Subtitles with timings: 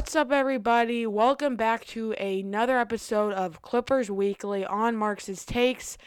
[0.00, 1.06] What's up, everybody?
[1.06, 5.98] Welcome back to another episode of Clippers Weekly on Marx's Takes.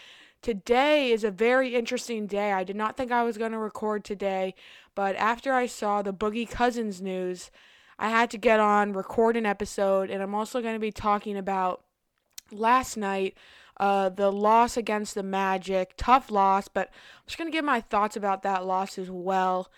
[0.41, 2.53] Today is a very interesting day.
[2.53, 4.55] I did not think I was going to record today,
[4.95, 7.51] but after I saw the Boogie Cousins news,
[7.99, 11.37] I had to get on, record an episode, and I'm also going to be talking
[11.37, 11.83] about
[12.51, 13.37] last night,
[13.77, 15.93] uh, the loss against the Magic.
[15.97, 19.69] Tough loss, but I'm just going to give my thoughts about that loss as well.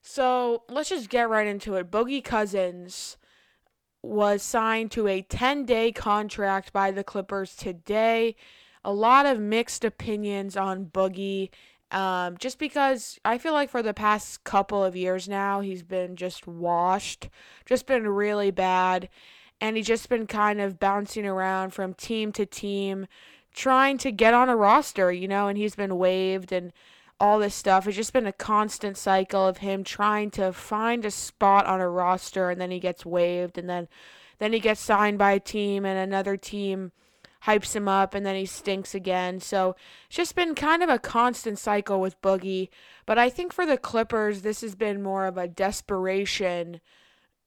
[0.00, 1.90] So let's just get right into it.
[1.90, 3.18] Boogie Cousins
[4.02, 8.36] was signed to a 10 day contract by the Clippers today.
[8.84, 11.50] A lot of mixed opinions on Boogie.
[11.90, 16.16] Um, just because I feel like for the past couple of years now, he's been
[16.16, 17.28] just washed,
[17.64, 19.08] just been really bad.
[19.60, 23.08] And he's just been kind of bouncing around from team to team,
[23.52, 26.72] trying to get on a roster, you know, and he's been waived and
[27.20, 27.86] all this stuff.
[27.86, 31.88] It's just been a constant cycle of him trying to find a spot on a
[31.88, 33.88] roster and then he gets waived and then
[34.38, 36.92] then he gets signed by a team and another team
[37.44, 39.40] hypes him up and then he stinks again.
[39.40, 39.74] So
[40.06, 42.68] it's just been kind of a constant cycle with Boogie.
[43.06, 46.80] But I think for the Clippers, this has been more of a desperation.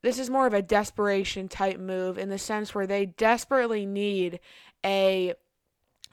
[0.01, 4.39] This is more of a desperation type move in the sense where they desperately need
[4.85, 5.33] a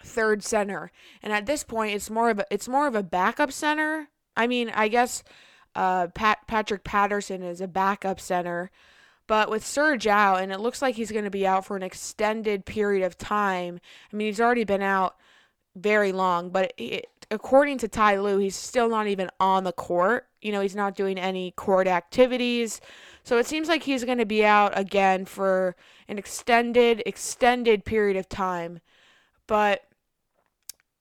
[0.02, 0.90] third center.
[1.22, 4.08] And at this point, it's more of a it's more of a backup center.
[4.36, 5.22] I mean, I guess
[5.74, 8.70] uh, Pat Patrick Patterson is a backup center,
[9.26, 11.82] but with Serge out, and it looks like he's going to be out for an
[11.82, 13.80] extended period of time.
[14.12, 15.16] I mean, he's already been out
[15.76, 20.26] very long, but it, according to Ty Lue, he's still not even on the court.
[20.40, 22.80] You know, he's not doing any court activities.
[23.24, 25.76] So it seems like he's going to be out again for
[26.08, 28.80] an extended extended period of time.
[29.46, 29.82] But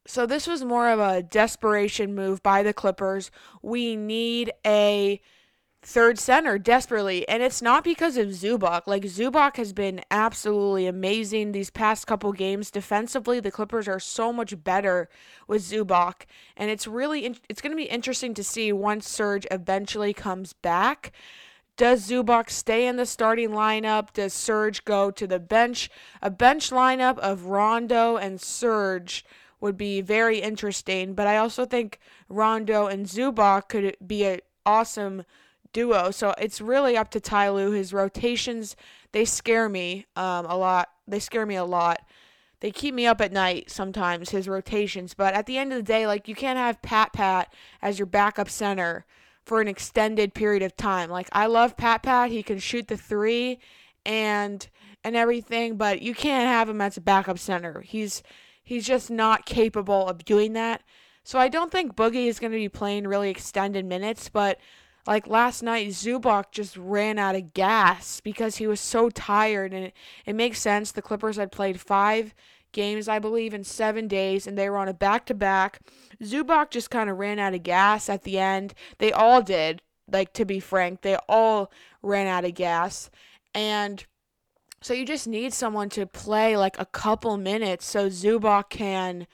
[0.07, 3.29] so this was more of a desperation move by the Clippers.
[3.61, 5.21] We need a
[5.81, 8.87] third center desperately, and it's not because of Zubac.
[8.87, 13.39] Like Zubac has been absolutely amazing these past couple games defensively.
[13.39, 15.07] The Clippers are so much better
[15.47, 16.25] with Zubac,
[16.55, 20.53] and it's really in- it's going to be interesting to see once Serge eventually comes
[20.53, 21.11] back.
[21.77, 24.11] Does Zubac stay in the starting lineup?
[24.11, 25.91] Does Serge go to the bench?
[26.23, 29.23] A bench lineup of Rondo and Serge
[29.59, 31.13] would be very interesting.
[31.13, 35.23] But I also think Rondo and Zubac could be an awesome
[35.73, 36.11] duo.
[36.11, 37.71] So it's really up to Ty Lue.
[37.71, 38.75] His rotations,
[39.11, 40.89] they scare me um, a lot.
[41.07, 41.99] They scare me a lot.
[42.59, 45.13] They keep me up at night sometimes, his rotations.
[45.13, 48.07] But at the end of the day, like you can't have Pat Pat as your
[48.07, 49.05] backup center
[49.45, 51.09] for an extended period of time.
[51.09, 52.31] Like I love Pat Pat.
[52.31, 53.59] He can shoot the three
[54.05, 54.67] and
[55.03, 57.81] and everything, but you can't have him as a backup center.
[57.81, 58.23] He's
[58.67, 60.83] He's just not capable of doing that.
[61.23, 64.59] So I don't think Boogie is going to be playing really extended minutes, but
[65.05, 69.85] like last night, Zubac just ran out of gas because he was so tired, and
[69.85, 69.93] it,
[70.25, 70.91] it makes sense.
[70.91, 72.35] The Clippers had played five
[72.73, 75.79] games, I believe, in seven days, and they were on a back to back.
[76.21, 78.73] Zubac just kind of ran out of gas at the end.
[78.97, 83.09] They all did, like to be frank, they all ran out of gas.
[83.55, 84.05] And
[84.81, 89.27] so you just need someone to play like a couple minutes so Zubac can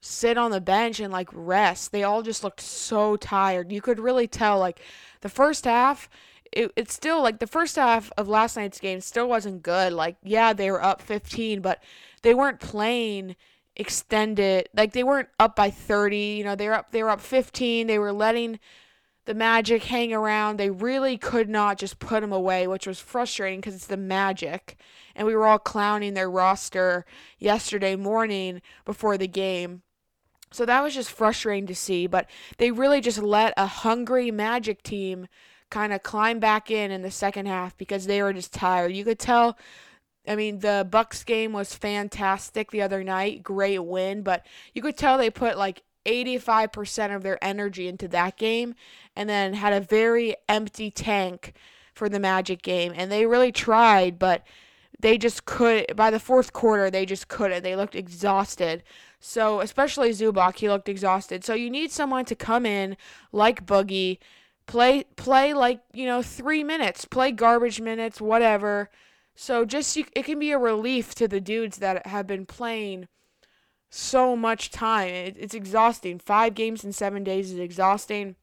[0.00, 1.92] sit on the bench and like rest.
[1.92, 3.72] They all just looked so tired.
[3.72, 4.80] You could really tell like
[5.20, 6.08] the first half
[6.52, 9.92] it, it's still like the first half of last night's game still wasn't good.
[9.92, 11.82] Like yeah, they were up 15, but
[12.22, 13.36] they weren't playing
[13.76, 14.68] extended.
[14.74, 17.86] Like they weren't up by 30, you know, they were up they were up 15.
[17.86, 18.58] They were letting
[19.26, 20.56] the Magic hang around.
[20.56, 24.76] They really could not just put him away, which was frustrating because it's the Magic.
[25.14, 27.04] And we were all clowning their roster
[27.38, 29.82] yesterday morning before the game.
[30.52, 32.06] So that was just frustrating to see.
[32.06, 35.26] But they really just let a hungry Magic team
[35.70, 38.92] kind of climb back in in the second half because they were just tired.
[38.92, 39.58] You could tell.
[40.28, 43.42] I mean, the Bucks game was fantastic the other night.
[43.42, 48.36] Great win, but you could tell they put like 85% of their energy into that
[48.36, 48.74] game
[49.14, 51.54] and then had a very empty tank
[51.94, 52.92] for the Magic game.
[52.94, 54.44] And they really tried, but
[54.98, 57.62] they just could by the fourth quarter they just couldn't.
[57.62, 58.82] They looked exhausted.
[59.20, 61.44] So, especially Zubac, he looked exhausted.
[61.44, 62.96] So you need someone to come in
[63.32, 64.18] like Boogie,
[64.66, 68.90] play play like, you know, 3 minutes, play garbage minutes, whatever.
[69.34, 73.08] So just it can be a relief to the dudes that have been playing
[73.90, 75.08] so much time.
[75.08, 76.18] It, it's exhausting.
[76.18, 78.36] Five games in seven days is exhausting.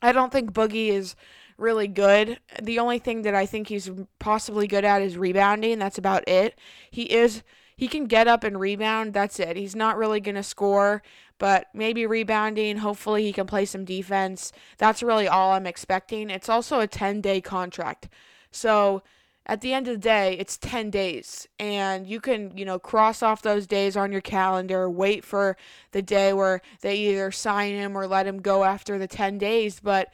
[0.00, 1.16] I don't think Boogie is
[1.56, 2.38] really good.
[2.62, 5.78] The only thing that I think he's possibly good at is rebounding.
[5.78, 6.58] That's about it.
[6.90, 7.42] He is
[7.76, 9.12] he can get up and rebound.
[9.12, 9.56] That's it.
[9.56, 11.00] He's not really going to score,
[11.38, 12.78] but maybe rebounding.
[12.78, 14.52] Hopefully he can play some defense.
[14.78, 16.28] That's really all I'm expecting.
[16.28, 18.08] It's also a 10-day contract.
[18.50, 19.04] So
[19.48, 21.48] at the end of the day, it's 10 days.
[21.58, 25.56] And you can, you know, cross off those days on your calendar, wait for
[25.92, 29.80] the day where they either sign him or let him go after the 10 days.
[29.80, 30.08] But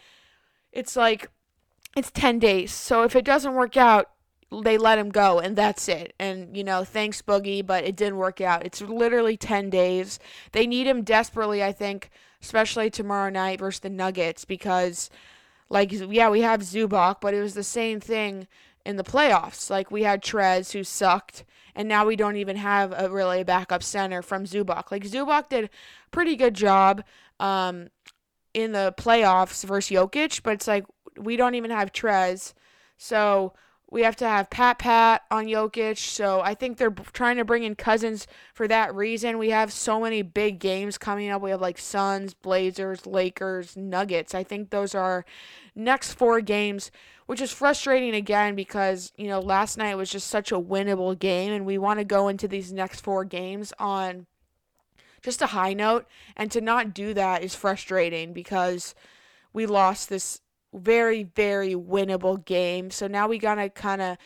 [0.72, 1.30] it's like,
[1.96, 2.72] it's 10 days.
[2.72, 4.10] So if it doesn't work out,
[4.62, 6.14] they let him go and that's it.
[6.20, 8.64] And, you know, thanks, Boogie, but it didn't work out.
[8.64, 10.20] It's literally 10 days.
[10.52, 12.10] They need him desperately, I think,
[12.40, 15.10] especially tomorrow night versus the Nuggets because,
[15.68, 18.46] like, yeah, we have Zubac, but it was the same thing
[18.84, 19.70] in the playoffs.
[19.70, 21.44] Like we had Trez who sucked,
[21.74, 24.90] and now we don't even have a really backup center from Zubac.
[24.90, 25.70] Like Zubac did
[26.10, 27.02] pretty good job
[27.40, 27.88] um,
[28.52, 30.84] in the playoffs versus Jokic, but it's like
[31.16, 32.54] we don't even have Trez,
[32.96, 33.54] so
[33.90, 35.98] we have to have Pat Pat on Jokic.
[35.98, 39.38] So I think they're trying to bring in Cousins for that reason.
[39.38, 41.40] We have so many big games coming up.
[41.40, 44.34] We have like Suns, Blazers, Lakers, Nuggets.
[44.34, 45.24] I think those are
[45.76, 46.90] next four games
[47.26, 51.52] which is frustrating again because, you know, last night was just such a winnable game
[51.52, 54.26] and we want to go into these next four games on
[55.22, 56.06] just a high note
[56.36, 58.94] and to not do that is frustrating because
[59.52, 60.40] we lost this
[60.74, 62.90] very very winnable game.
[62.90, 64.18] So now we got to kind of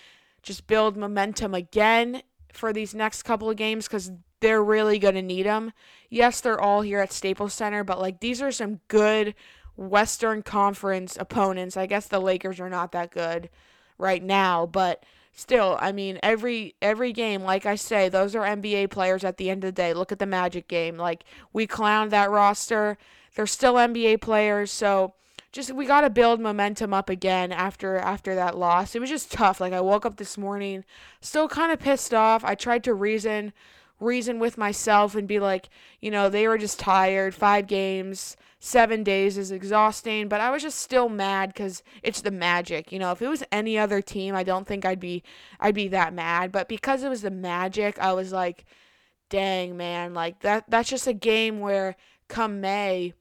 [0.42, 2.22] just build momentum again
[2.52, 4.10] for these next couple of games cuz
[4.40, 5.72] they're really going to need them.
[6.10, 9.34] Yes, they're all here at Staples Center, but like these are some good
[9.78, 11.76] Western Conference opponents.
[11.76, 13.48] I guess the Lakers are not that good
[13.96, 18.90] right now, but still, I mean, every every game, like I say, those are NBA
[18.90, 19.94] players at the end of the day.
[19.94, 20.96] Look at the Magic game.
[20.96, 22.98] Like we clowned that roster.
[23.36, 25.14] They're still NBA players, so
[25.52, 28.96] just we got to build momentum up again after after that loss.
[28.96, 29.60] It was just tough.
[29.60, 30.84] Like I woke up this morning
[31.20, 32.44] still kind of pissed off.
[32.44, 33.52] I tried to reason
[34.00, 35.68] reason with myself and be like,
[36.00, 40.62] you know, they were just tired, 5 games seven days is exhausting, but I was
[40.62, 42.90] just still mad because it's the Magic.
[42.90, 45.22] You know, if it was any other team, I don't think I'd be
[45.60, 46.52] I'd be that mad.
[46.52, 48.64] But because it was the Magic, I was like,
[49.30, 51.96] dang man, like that that's just a game where
[52.28, 53.14] come May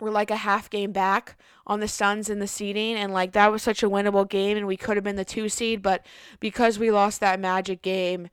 [0.00, 3.52] we're like a half game back on the Suns in the seeding, and like that
[3.52, 6.04] was such a winnable game, and we could have been the two seed, but
[6.40, 8.28] because we lost that Magic game,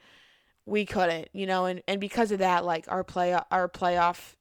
[0.69, 4.35] we couldn't, you know, and, and because of that, like our play our playoff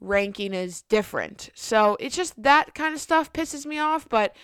[0.00, 1.50] ranking is different.
[1.54, 4.34] So it's just that kind of stuff pisses me off, but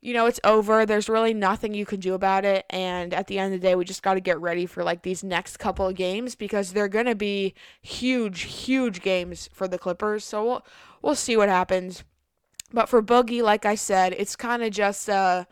[0.00, 0.86] you know, it's over.
[0.86, 2.64] There's really nothing you can do about it.
[2.70, 5.02] And at the end of the day, we just got to get ready for like
[5.02, 9.78] these next couple of games because they're going to be huge, huge games for the
[9.78, 10.24] Clippers.
[10.24, 10.66] So we'll,
[11.02, 12.04] we'll see what happens.
[12.72, 15.48] But for Boogie, like I said, it's kind of just a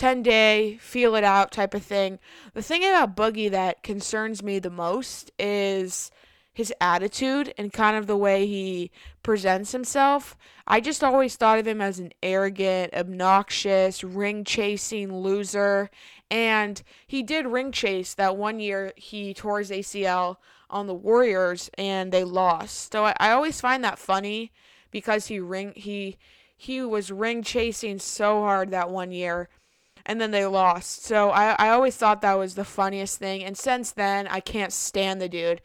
[0.00, 2.18] 10 day, feel it out type of thing.
[2.54, 6.10] The thing about Boogie that concerns me the most is
[6.54, 8.90] his attitude and kind of the way he
[9.22, 10.38] presents himself.
[10.66, 15.90] I just always thought of him as an arrogant, obnoxious, ring chasing loser.
[16.30, 20.36] And he did ring chase that one year he tore his ACL
[20.70, 22.90] on the Warriors and they lost.
[22.90, 24.50] So I, I always find that funny
[24.90, 26.16] because he ring he
[26.56, 29.50] he was ring chasing so hard that one year
[30.10, 31.04] and then they lost.
[31.04, 33.44] So I, I always thought that was the funniest thing.
[33.44, 35.60] And since then, I can't stand the dude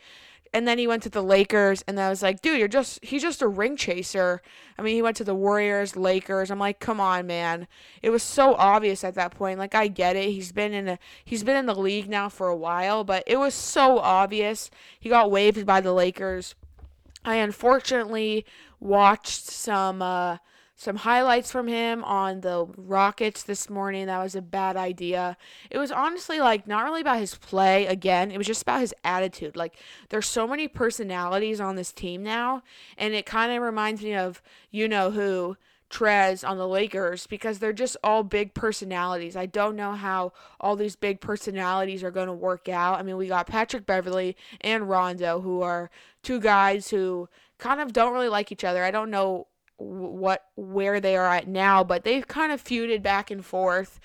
[0.56, 3.22] and then he went to the Lakers, and I was like, dude, you're just he's
[3.22, 4.42] just a ring chaser.
[4.80, 6.50] I mean, he went to the Warriors, Lakers.
[6.50, 7.68] I'm like, come on, man.
[8.02, 9.60] It was so obvious at that point.
[9.60, 10.30] Like, I get it.
[10.30, 13.36] He's been in a he's been in the league now for a while, but it
[13.36, 14.72] was so obvious.
[14.98, 16.56] He got waived by the Lakers.
[17.26, 18.46] I unfortunately
[18.80, 20.02] watched some.
[20.02, 20.38] Uh,
[20.76, 24.08] some highlights from him on the Rockets this morning.
[24.08, 25.38] That was a bad idea.
[25.72, 28.94] It was honestly like not really about his play again, it was just about his
[29.04, 29.56] attitude.
[29.56, 29.78] Like
[30.10, 32.62] there's so many personalities on this team now,
[32.98, 35.58] and it kind of reminds me of you know who.
[35.88, 39.36] Trez on the Lakers because they're just all big personalities.
[39.36, 43.00] I don't know how all these big personalities are going to work out.
[43.00, 45.92] I mean, we got Patrick Beverley and Rondo, who are
[46.24, 47.30] two guys who
[47.60, 48.84] kind of don't really like each other.
[48.84, 53.30] I don't know what where they are at now, but they've kind of feuded back
[53.30, 54.00] and forth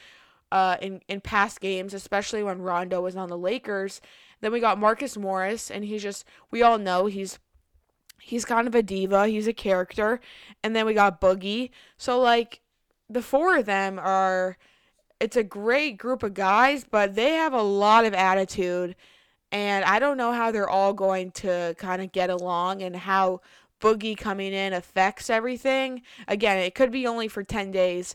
[0.52, 4.00] uh, in in past games, especially when Rondo was on the Lakers.
[4.40, 7.38] Then we got Marcus Morris, and he's just we all know he's
[8.20, 10.20] he's kind of a diva, he's a character,
[10.62, 11.70] and then we got Boogie.
[11.96, 12.60] So like
[13.08, 14.56] the four of them are
[15.20, 18.96] it's a great group of guys, but they have a lot of attitude
[19.52, 23.40] and I don't know how they're all going to kind of get along and how
[23.80, 26.02] Boogie coming in affects everything.
[26.28, 28.14] Again, it could be only for 10 days.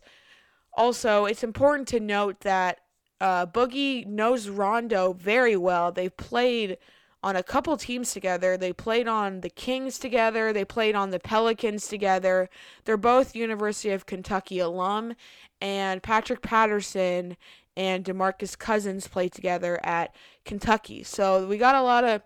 [0.73, 2.79] Also, it's important to note that
[3.19, 5.91] uh, Boogie knows Rondo very well.
[5.91, 6.77] They've played
[7.23, 8.55] on a couple teams together.
[8.55, 12.49] They played on the Kings together, they played on the Pelicans together.
[12.83, 15.15] They're both University of Kentucky alum,
[15.59, 17.35] and Patrick Patterson
[17.77, 20.15] and DeMarcus Cousins played together at
[20.45, 21.03] Kentucky.
[21.03, 22.21] So we got a lot of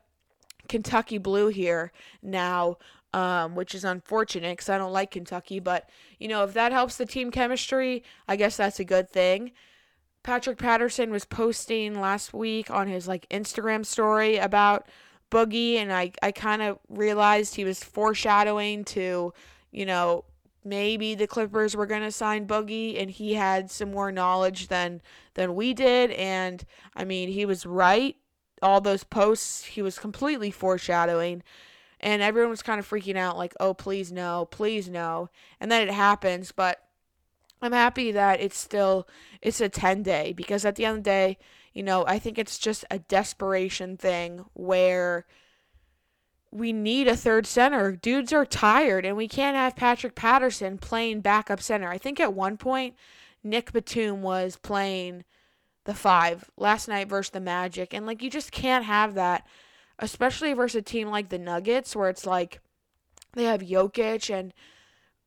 [0.68, 1.92] Kentucky blue here
[2.22, 2.78] now,
[3.14, 5.60] um, which is unfortunate because I don't like Kentucky.
[5.60, 5.90] But,
[6.20, 9.52] you know, if that helps the team chemistry, I guess that's a good thing.
[10.22, 14.88] Patrick Patterson was posting last week on his like Instagram story about
[15.32, 19.34] Boogie, and I, I kind of realized he was foreshadowing to,
[19.72, 20.26] you know,
[20.64, 25.02] maybe the Clippers were going to sign Boogie, and he had some more knowledge than
[25.34, 26.12] than we did.
[26.12, 26.64] And
[26.96, 28.16] I mean, he was right.
[28.62, 31.44] All those posts, he was completely foreshadowing.
[32.02, 35.30] And everyone was kind of freaking out, like, oh, please no, please no.
[35.60, 36.82] And then it happens, but
[37.62, 39.08] I'm happy that it's still
[39.42, 41.38] it's a 10 day because at the end of the day,
[41.74, 45.26] you know, I think it's just a desperation thing where
[46.52, 47.92] we need a third center.
[47.92, 51.90] Dudes are tired and we can't have Patrick Patterson playing backup center.
[51.90, 52.96] I think at one point
[53.44, 55.24] Nick Batum was playing
[55.86, 59.48] the 5 last night versus the Magic and like you just can't have that
[59.98, 62.60] especially versus a team like the Nuggets where it's like
[63.34, 64.54] they have Jokic and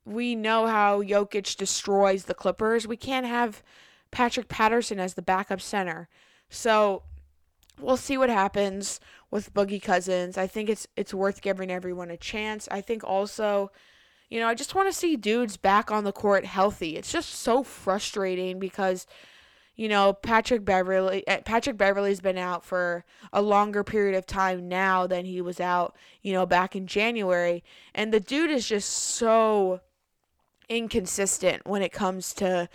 [0.05, 2.87] we know how Jokic destroys the Clippers.
[2.87, 3.62] We can't have
[4.11, 6.09] Patrick Patterson as the backup center.
[6.50, 7.05] So
[7.83, 10.39] we'll see what happens with Boogie Cousins.
[10.39, 12.69] I think it's it's worth giving everyone a chance.
[12.71, 13.71] I think also,
[14.29, 16.97] you know, I just want to see dudes back on the court healthy.
[16.97, 19.07] It's just so frustrating because
[19.75, 24.69] you know, Patrick Beverley eh, Patrick Beverley's been out for a longer period of time
[24.69, 27.65] now than he was out, you know, back in January.
[27.95, 29.81] And the dude is just so
[30.69, 32.69] inconsistent when it comes to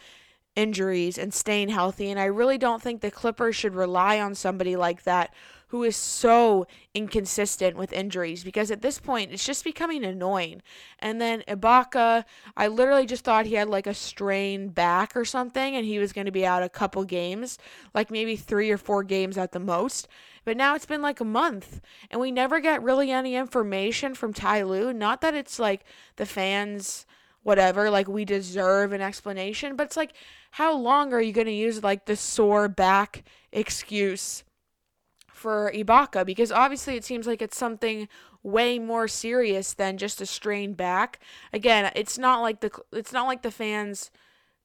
[0.57, 2.09] injuries and staying healthy.
[2.09, 5.33] And I really don't think the Clippers should rely on somebody like that
[5.67, 10.61] who is so inconsistent with injuries because at this point it's just becoming annoying.
[10.99, 12.23] And then Ibaka,
[12.55, 16.13] I literally just thought he had like a strained back or something and he was
[16.13, 17.59] going to be out a couple games,
[17.93, 20.07] like maybe 3 or 4 games at the most.
[20.45, 24.33] But now it's been like a month and we never get really any information from
[24.33, 24.93] Ty Lue.
[24.93, 25.83] Not that it's like
[26.15, 27.05] the fans
[27.47, 30.11] whatever, like we deserve an explanation, but it's like
[30.51, 34.43] how long are you going to use like the sore back excuse
[35.27, 36.25] for Ibaka?
[36.25, 38.07] Because obviously it seems like it's something
[38.43, 41.19] way more serious than just a strained back.
[41.51, 44.09] Again, it's not like the it's not like the fans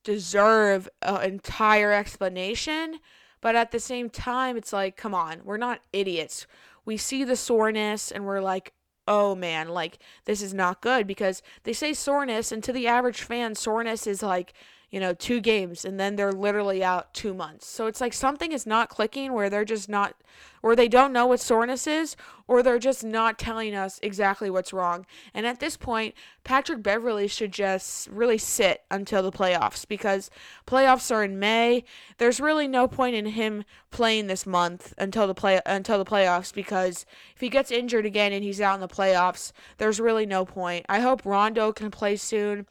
[0.05, 2.99] deserve an entire explanation,
[3.41, 6.47] but at the same time it's like come on, we're not idiots.
[6.85, 8.73] We see the soreness and we're like,
[9.09, 13.23] oh man, like this is not good because they say soreness, and to the average
[13.23, 14.53] fan, soreness is like
[14.93, 17.67] you know, two games and then they're literally out two months.
[17.67, 20.15] So it's like something is not clicking where they're just not,
[20.63, 22.15] or they don't know what soreness is,
[22.47, 25.07] or they're just not telling us exactly what's wrong.
[25.33, 30.31] And at this point, Patrick Beverley should just really sit until the playoffs because
[30.67, 31.85] playoffs are in May.
[32.19, 36.53] There's really no point in him playing this month until the play until the playoffs
[36.53, 40.45] because if he gets injured again and he's out in the playoffs, there's really no
[40.45, 40.85] point.
[40.87, 42.67] I hope Rondo can play soon.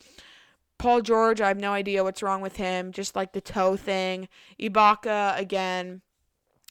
[0.81, 2.91] Paul George, I have no idea what's wrong with him.
[2.91, 4.27] Just like the toe thing.
[4.59, 6.01] Ibaka, again,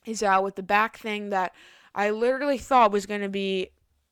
[0.02, 1.54] he's out with the back thing that
[1.94, 3.70] I literally thought was going to be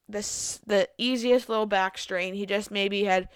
[0.08, 2.34] this the easiest little back strain.
[2.34, 3.28] He just maybe had,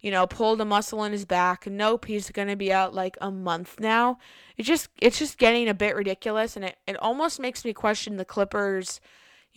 [0.00, 1.66] you know, pulled a muscle in his back.
[1.66, 4.16] Nope, he's going to be out like a month now.
[4.56, 8.16] It's just it's just getting a bit ridiculous and it, it almost makes me question
[8.16, 9.02] the Clippers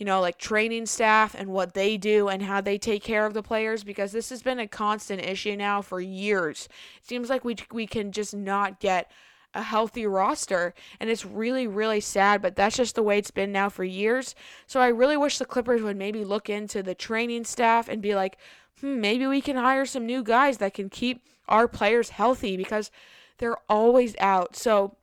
[0.00, 3.34] you know, like training staff and what they do and how they take care of
[3.34, 6.70] the players because this has been a constant issue now for years.
[6.96, 9.12] It seems like we we can just not get
[9.52, 13.50] a healthy roster and it's really really sad but that's just the way it's been
[13.50, 14.36] now for years
[14.68, 18.14] so i really wish the clippers would maybe look into the training staff and be
[18.14, 18.38] like
[18.80, 22.92] hmm maybe we can hire some new guys that can keep our players healthy because
[23.38, 24.94] they're always out so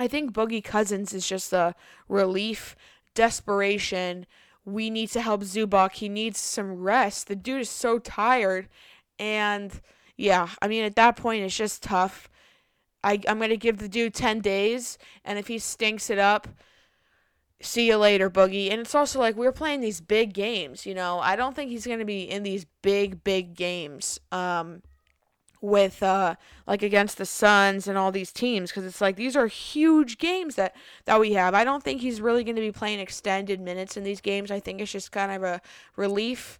[0.00, 1.72] i think boogie cousins is just a
[2.08, 2.74] relief
[3.16, 4.26] desperation.
[4.64, 5.92] We need to help Zubac.
[5.92, 7.26] He needs some rest.
[7.26, 8.68] The dude is so tired.
[9.18, 9.80] And
[10.16, 12.30] yeah, I mean, at that point, it's just tough.
[13.02, 14.98] I, I'm going to give the dude 10 days.
[15.24, 16.48] And if he stinks it up,
[17.60, 18.70] see you later, Boogie.
[18.70, 21.18] And it's also like we're playing these big games, you know.
[21.18, 24.20] I don't think he's going to be in these big, big games.
[24.32, 24.82] Um,
[25.66, 26.34] with uh
[26.66, 30.54] like against the Suns and all these teams because it's like these are huge games
[30.54, 31.54] that that we have.
[31.54, 34.50] I don't think he's really going to be playing extended minutes in these games.
[34.50, 35.60] I think it's just kind of a
[35.96, 36.58] relief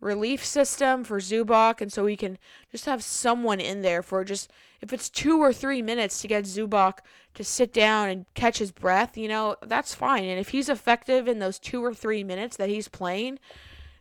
[0.00, 2.38] relief system for Zubac, and so we can
[2.70, 4.50] just have someone in there for just
[4.80, 6.98] if it's two or three minutes to get Zubac
[7.34, 10.24] to sit down and catch his breath, you know, that's fine.
[10.24, 13.38] And if he's effective in those two or three minutes that he's playing,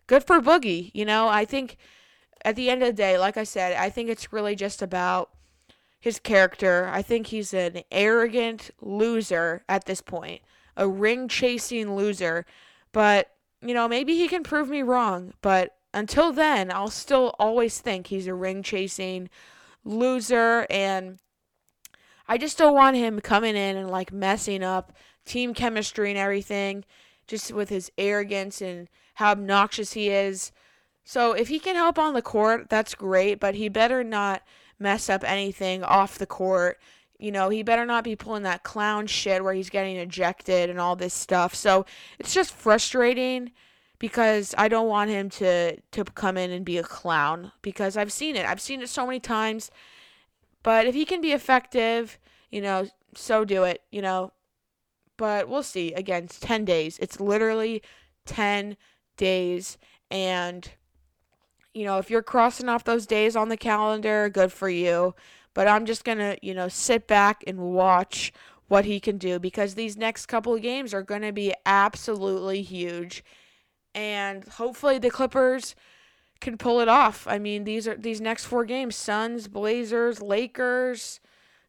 [0.06, 0.92] good for Boogie.
[0.94, 1.78] You know, I think
[2.44, 5.29] at the end of the day, like I said, I think it's really just about
[6.00, 6.89] his character.
[6.91, 10.41] I think he's an arrogant loser at this point,
[10.75, 12.46] a ring chasing loser.
[12.91, 15.34] But, you know, maybe he can prove me wrong.
[15.41, 19.29] But until then, I'll still always think he's a ring chasing
[19.84, 20.67] loser.
[20.70, 21.20] And
[22.27, 24.94] I just don't want him coming in and like messing up
[25.25, 26.86] team chemistry and everything
[27.27, 30.51] just with his arrogance and how obnoxious he is.
[31.08, 34.44] So if he can help on the court, that's great, but he better not
[34.78, 36.82] mess up anything off the court.
[37.18, 40.82] You know, he better not be pulling that clown shit where he's getting ejected and
[40.82, 41.56] all this stuff.
[41.56, 41.86] So
[42.20, 43.52] it's just frustrating
[44.00, 48.12] because I don't want him to to come in and be a clown because I've
[48.12, 48.46] seen it.
[48.46, 49.72] I've seen it so many times.
[50.62, 52.20] But if he can be effective,
[52.52, 52.86] you know,
[53.16, 54.34] so do it, you know.
[55.16, 55.94] But we'll see.
[55.94, 57.00] Again, it's 10 days.
[57.00, 57.82] It's literally
[58.26, 58.76] 10
[59.16, 59.78] days
[60.12, 60.70] and
[61.78, 65.16] you know, if you're crossing off those days on the calendar, good for you.
[65.54, 68.34] But I'm just going to, you know, sit back and watch
[68.68, 72.62] what he can do because these next couple of games are going to be absolutely
[72.62, 73.24] huge
[73.98, 75.76] and hopefully the Clippers
[76.40, 77.26] can pull it off.
[77.28, 81.20] I mean, these are these next four games: Suns, Blazers, Lakers,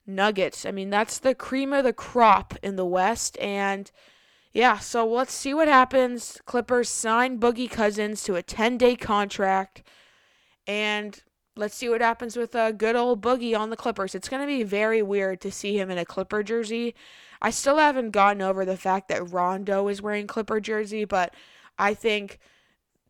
[0.07, 0.67] Nuggets.
[0.67, 3.91] I mean, that's the cream of the crop in the West and
[4.52, 6.40] yeah, so let's see what happens.
[6.47, 9.83] Clippers sign Boogie Cousins to a 10-day contract
[10.67, 11.23] and
[11.57, 14.14] let's see what happens with a uh, good old Boogie on the Clippers.
[14.14, 16.95] It's going to be very weird to see him in a Clipper jersey.
[17.43, 21.35] I still haven't gotten over the fact that Rondo is wearing Clipper jersey, but
[21.78, 22.38] I think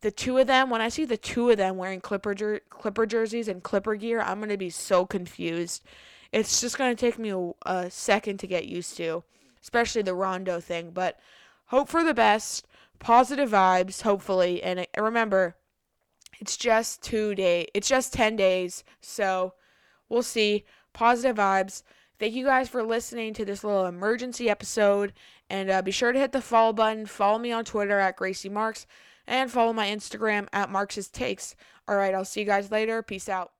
[0.01, 3.05] the two of them, when I see the two of them wearing Clipper jer- Clipper
[3.05, 5.83] jerseys and Clipper gear, I'm gonna be so confused.
[6.31, 9.23] It's just gonna take me a, a second to get used to,
[9.61, 10.91] especially the Rondo thing.
[10.91, 11.19] But
[11.67, 12.67] hope for the best,
[12.99, 15.55] positive vibes, hopefully, and remember,
[16.39, 17.67] it's just two days.
[17.73, 19.53] It's just ten days, so
[20.07, 20.65] we'll see.
[20.93, 21.83] Positive vibes.
[22.19, 25.13] Thank you guys for listening to this little emergency episode.
[25.49, 27.05] And uh, be sure to hit the follow button.
[27.05, 28.85] Follow me on Twitter at Gracie Marks.
[29.25, 31.55] And follow my Instagram at Marx's Takes.
[31.87, 33.01] All right, I'll see you guys later.
[33.01, 33.51] Peace out.